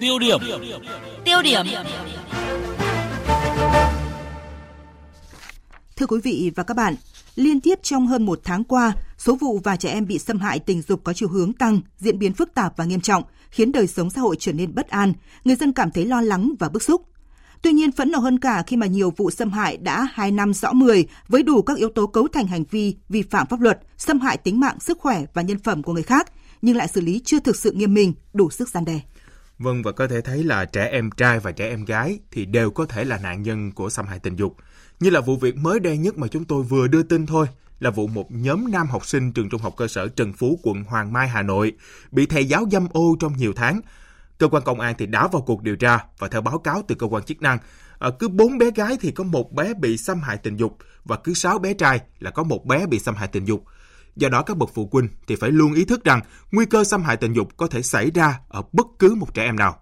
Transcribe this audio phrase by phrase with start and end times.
[0.00, 0.40] Tiêu điểm.
[1.24, 1.66] Tiêu điểm.
[5.96, 6.94] Thưa quý vị và các bạn,
[7.34, 10.58] liên tiếp trong hơn một tháng qua, số vụ và trẻ em bị xâm hại
[10.58, 13.86] tình dục có chiều hướng tăng, diễn biến phức tạp và nghiêm trọng, khiến đời
[13.86, 15.12] sống xã hội trở nên bất an,
[15.44, 17.02] người dân cảm thấy lo lắng và bức xúc.
[17.62, 20.54] Tuy nhiên, phẫn nộ hơn cả khi mà nhiều vụ xâm hại đã 2 năm
[20.54, 23.80] rõ 10 với đủ các yếu tố cấu thành hành vi vi phạm pháp luật,
[23.98, 26.32] xâm hại tính mạng, sức khỏe và nhân phẩm của người khác,
[26.62, 29.00] nhưng lại xử lý chưa thực sự nghiêm minh, đủ sức gian đe.
[29.58, 32.70] Vâng và có thể thấy là trẻ em trai và trẻ em gái thì đều
[32.70, 34.56] có thể là nạn nhân của xâm hại tình dục.
[35.00, 37.46] Như là vụ việc mới đây nhất mà chúng tôi vừa đưa tin thôi,
[37.80, 40.84] là vụ một nhóm nam học sinh trường trung học cơ sở Trần Phú, quận
[40.84, 41.72] Hoàng Mai, Hà Nội
[42.10, 43.80] bị thầy giáo dâm ô trong nhiều tháng.
[44.38, 46.94] Cơ quan công an thì đã vào cuộc điều tra và theo báo cáo từ
[46.94, 47.58] cơ quan chức năng,
[47.98, 51.16] ờ, cứ 4 bé gái thì có một bé bị xâm hại tình dục và
[51.16, 53.64] cứ 6 bé trai là có một bé bị xâm hại tình dục.
[54.16, 56.20] Do đó các bậc phụ huynh thì phải luôn ý thức rằng
[56.52, 59.44] nguy cơ xâm hại tình dục có thể xảy ra ở bất cứ một trẻ
[59.44, 59.78] em nào.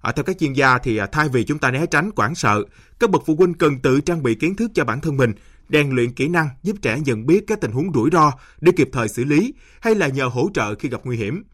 [0.00, 2.64] À, theo các chuyên gia thì à, thay vì chúng ta né tránh quản sợ,
[2.98, 5.32] các bậc phụ huynh cần tự trang bị kiến thức cho bản thân mình,
[5.68, 8.88] rèn luyện kỹ năng giúp trẻ nhận biết các tình huống rủi ro để kịp
[8.92, 11.44] thời xử lý hay là nhờ hỗ trợ khi gặp nguy hiểm.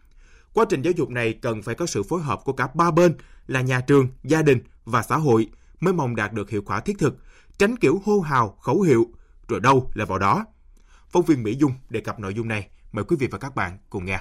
[0.52, 3.14] Quá trình giáo dục này cần phải có sự phối hợp của cả ba bên
[3.46, 5.48] là nhà trường, gia đình và xã hội
[5.80, 7.16] mới mong đạt được hiệu quả thiết thực,
[7.58, 9.06] tránh kiểu hô hào, khẩu hiệu,
[9.48, 10.44] rồi đâu là vào đó.
[11.10, 12.66] Phóng viên Mỹ Dung đề cập nội dung này.
[12.92, 14.18] Mời quý vị và các bạn cùng nghe.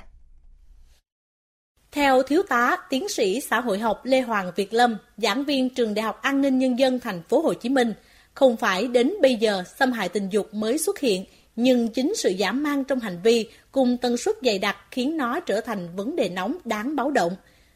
[1.91, 5.93] Theo Thiếu tá Tiến sĩ xã hội học Lê Hoàng Việt Lâm, giảng viên trường
[5.93, 7.93] Đại học An ninh Nhân dân thành phố Hồ Chí Minh,
[8.33, 12.33] không phải đến bây giờ xâm hại tình dục mới xuất hiện, nhưng chính sự
[12.39, 16.15] giảm mang trong hành vi cùng tần suất dày đặc khiến nó trở thành vấn
[16.15, 17.35] đề nóng đáng báo động.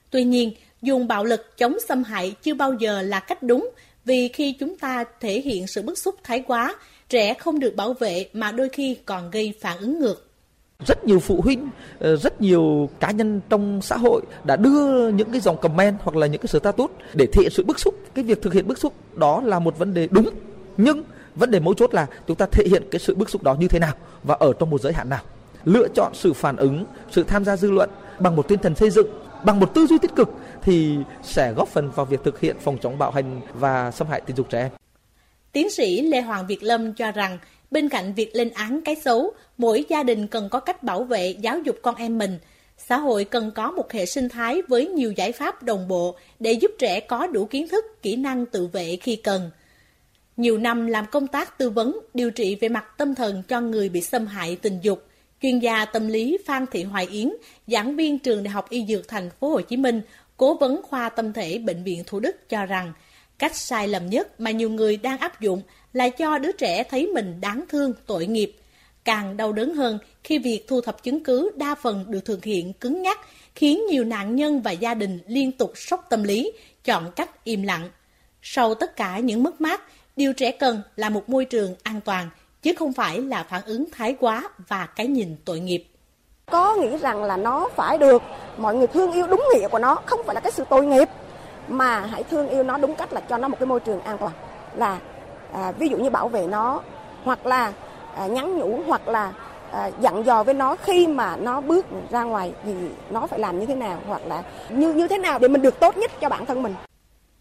[0.10, 3.70] Tuy nhiên, dùng bạo lực chống xâm hại chưa bao giờ là cách đúng,
[4.06, 6.76] vì khi chúng ta thể hiện sự bức xúc thái quá,
[7.14, 10.30] trẻ không được bảo vệ mà đôi khi còn gây phản ứng ngược
[10.86, 15.32] rất nhiều phụ huynh, ờ, rất nhiều cá nhân trong xã hội đã đưa những
[15.32, 17.96] cái dòng comment hoặc là những cái status để thể hiện sự bức xúc.
[18.14, 20.30] Cái việc thực hiện bức xúc đó là một vấn đề đúng,
[20.78, 21.04] nhưng
[21.36, 23.68] vấn đề mấu chốt là chúng ta thể hiện cái sự bức xúc đó như
[23.68, 23.94] thế nào
[24.24, 25.22] và ở trong một giới hạn nào.
[25.66, 27.90] Lựa chọn sự phản ứng, sự tham gia dư luận
[28.20, 29.08] bằng một tinh thần xây dựng,
[29.46, 30.30] bằng một tư duy tích cực
[30.62, 34.22] thì sẽ góp phần vào việc thực hiện phòng chống bạo hành và xâm hại
[34.22, 34.83] tình dục trẻ em.
[35.54, 37.38] Tiến sĩ Lê Hoàng Việt Lâm cho rằng
[37.74, 41.36] Bên cạnh việc lên án cái xấu, mỗi gia đình cần có cách bảo vệ
[41.42, 42.40] giáo dục con em mình.
[42.78, 46.54] Xã hội cần có một hệ sinh thái với nhiều giải pháp đồng bộ để
[46.54, 49.52] giúp trẻ có đủ kiến thức, kỹ năng tự vệ khi cần.
[50.38, 53.90] Nhiều năm làm công tác tư vấn, điều trị về mặt tâm thần cho người
[53.90, 55.04] bị xâm hại tình dục,
[55.42, 57.34] chuyên gia tâm lý Phan Thị Hoài Yến,
[57.68, 60.02] giảng viên trường Đại học Y Dược Thành phố Hồ Chí Minh,
[60.38, 62.94] cố vấn khoa tâm thể bệnh viện Thủ Đức cho rằng
[63.40, 65.62] cách sai lầm nhất mà nhiều người đang áp dụng
[65.94, 68.56] là cho đứa trẻ thấy mình đáng thương, tội nghiệp.
[69.04, 72.74] Càng đau đớn hơn khi việc thu thập chứng cứ đa phần được thực hiện
[72.74, 73.20] cứng nhắc,
[73.56, 76.52] khiến nhiều nạn nhân và gia đình liên tục sốc tâm lý,
[76.84, 77.90] chọn cách im lặng.
[78.42, 79.82] Sau tất cả những mất mát,
[80.16, 82.30] điều trẻ cần là một môi trường an toàn,
[82.62, 85.86] chứ không phải là phản ứng thái quá và cái nhìn tội nghiệp.
[86.46, 88.22] Có nghĩ rằng là nó phải được
[88.58, 91.10] mọi người thương yêu đúng nghĩa của nó, không phải là cái sự tội nghiệp,
[91.68, 94.18] mà hãy thương yêu nó đúng cách là cho nó một cái môi trường an
[94.18, 94.32] toàn.
[94.76, 95.00] Là
[95.54, 96.82] à, ví dụ như bảo vệ nó
[97.24, 97.74] hoặc là
[98.16, 99.34] à, nhắn nhủ hoặc là
[99.72, 102.74] à, dặn dò với nó khi mà nó bước ra ngoài thì
[103.10, 105.80] nó phải làm như thế nào hoặc là như như thế nào để mình được
[105.80, 106.76] tốt nhất cho bản thân mình.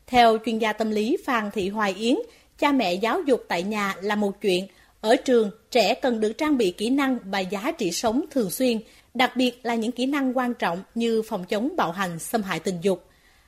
[0.07, 2.17] Theo chuyên gia tâm lý Phan Thị Hoài Yến,
[2.59, 4.67] cha mẹ giáo dục tại nhà là một chuyện,
[5.01, 8.81] ở trường trẻ cần được trang bị kỹ năng và giá trị sống thường xuyên,
[9.15, 12.61] đặc biệt là những kỹ năng quan trọng như phòng chống bạo hành, xâm hại
[12.61, 13.05] tình dục.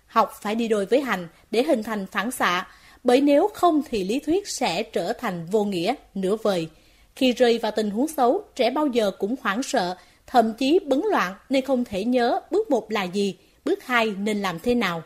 [0.06, 2.66] Học phải đi đôi với hành để hình thành phản xạ,
[3.04, 6.69] bởi nếu không thì lý thuyết sẽ trở thành vô nghĩa, nửa vời.
[7.16, 11.03] Khi rơi vào tình huống xấu, trẻ bao giờ cũng hoảng sợ, thậm chí bấn
[11.10, 15.03] loạn nên không thể nhớ bước một là gì, bước hai nên làm thế nào.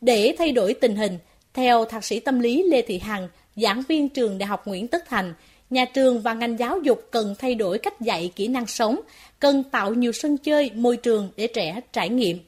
[0.00, 1.18] Để thay đổi tình hình,
[1.54, 5.08] theo thạc sĩ tâm lý Lê Thị Hằng, giảng viên trường Đại học Nguyễn Tất
[5.08, 5.34] Thành,
[5.70, 9.00] nhà trường và ngành giáo dục cần thay đổi cách dạy kỹ năng sống,
[9.40, 12.38] cần tạo nhiều sân chơi, môi trường để trẻ trải nghiệm.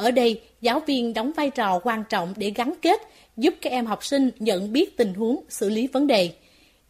[0.00, 3.00] Ở đây, giáo viên đóng vai trò quan trọng để gắn kết,
[3.36, 6.32] giúp các em học sinh nhận biết tình huống, xử lý vấn đề.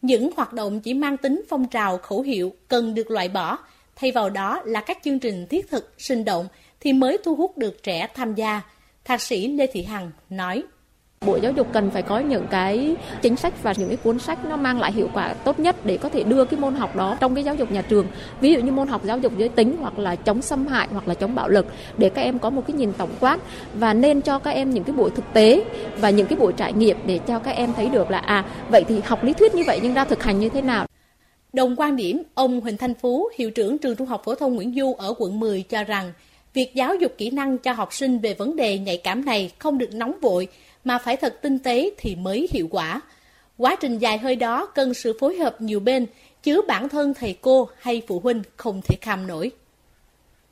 [0.01, 3.57] Những hoạt động chỉ mang tính phong trào khẩu hiệu cần được loại bỏ,
[3.95, 6.47] thay vào đó là các chương trình thiết thực, sinh động
[6.79, 8.61] thì mới thu hút được trẻ tham gia.
[9.05, 10.63] Thạc sĩ Lê Thị Hằng nói.
[11.25, 14.45] Bộ Giáo dục cần phải có những cái chính sách và những cái cuốn sách
[14.45, 17.17] nó mang lại hiệu quả tốt nhất để có thể đưa cái môn học đó
[17.19, 18.07] trong cái giáo dục nhà trường.
[18.41, 21.07] Ví dụ như môn học giáo dục giới tính hoặc là chống xâm hại hoặc
[21.07, 21.65] là chống bạo lực
[21.97, 23.39] để các em có một cái nhìn tổng quát
[23.73, 25.63] và nên cho các em những cái buổi thực tế
[25.97, 28.83] và những cái buổi trải nghiệm để cho các em thấy được là à vậy
[28.87, 30.85] thì học lý thuyết như vậy nhưng ra thực hành như thế nào.
[31.53, 34.75] Đồng quan điểm, ông Huỳnh Thanh Phú, hiệu trưởng trường Trung học phổ thông Nguyễn
[34.75, 36.11] Du ở quận 10 cho rằng
[36.53, 39.77] Việc giáo dục kỹ năng cho học sinh về vấn đề nhạy cảm này không
[39.77, 40.47] được nóng vội
[40.83, 43.01] mà phải thật tinh tế thì mới hiệu quả.
[43.57, 46.05] Quá trình dài hơi đó cần sự phối hợp nhiều bên,
[46.43, 49.51] chứ bản thân thầy cô hay phụ huynh không thể kham nổi.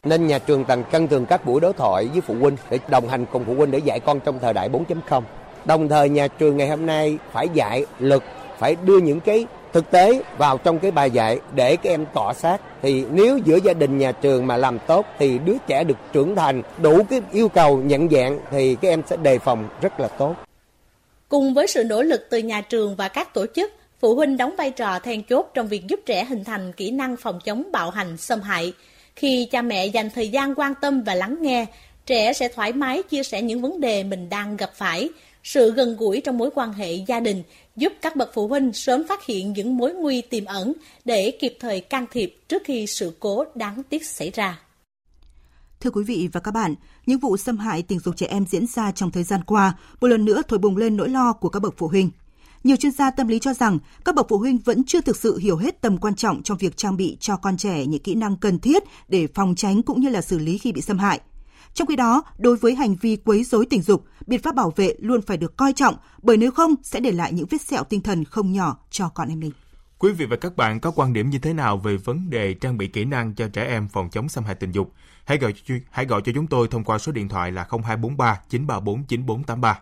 [0.03, 3.07] Nên nhà trường cần cân thường các buổi đối thoại với phụ huynh để đồng
[3.07, 5.21] hành cùng phụ huynh để dạy con trong thời đại 4.0.
[5.65, 8.23] Đồng thời nhà trường ngày hôm nay phải dạy lực,
[8.57, 12.33] phải đưa những cái thực tế vào trong cái bài dạy để các em cọ
[12.33, 15.97] sát thì nếu giữa gia đình nhà trường mà làm tốt thì đứa trẻ được
[16.13, 19.99] trưởng thành đủ cái yêu cầu nhận dạng thì các em sẽ đề phòng rất
[19.99, 20.35] là tốt.
[21.29, 24.55] Cùng với sự nỗ lực từ nhà trường và các tổ chức, phụ huynh đóng
[24.57, 27.89] vai trò then chốt trong việc giúp trẻ hình thành kỹ năng phòng chống bạo
[27.89, 28.73] hành xâm hại.
[29.15, 31.65] Khi cha mẹ dành thời gian quan tâm và lắng nghe,
[32.05, 35.09] trẻ sẽ thoải mái chia sẻ những vấn đề mình đang gặp phải.
[35.43, 37.43] Sự gần gũi trong mối quan hệ gia đình
[37.75, 40.73] giúp các bậc phụ huynh sớm phát hiện những mối nguy tiềm ẩn
[41.05, 44.59] để kịp thời can thiệp trước khi sự cố đáng tiếc xảy ra.
[45.79, 46.75] Thưa quý vị và các bạn,
[47.05, 50.07] những vụ xâm hại tình dục trẻ em diễn ra trong thời gian qua một
[50.07, 52.09] lần nữa thổi bùng lên nỗi lo của các bậc phụ huynh.
[52.63, 55.37] Nhiều chuyên gia tâm lý cho rằng các bậc phụ huynh vẫn chưa thực sự
[55.37, 58.37] hiểu hết tầm quan trọng trong việc trang bị cho con trẻ những kỹ năng
[58.37, 61.19] cần thiết để phòng tránh cũng như là xử lý khi bị xâm hại.
[61.73, 64.95] Trong khi đó, đối với hành vi quấy rối tình dục, biện pháp bảo vệ
[64.99, 68.01] luôn phải được coi trọng bởi nếu không sẽ để lại những vết sẹo tinh
[68.01, 69.51] thần không nhỏ cho con em mình.
[69.97, 72.77] Quý vị và các bạn có quan điểm như thế nào về vấn đề trang
[72.77, 74.93] bị kỹ năng cho trẻ em phòng chống xâm hại tình dục?
[75.25, 75.53] Hãy gọi
[75.91, 79.79] hãy gọi cho chúng tôi thông qua số điện thoại là 0243 934 9483.